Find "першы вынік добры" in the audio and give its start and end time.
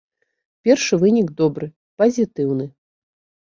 0.67-1.65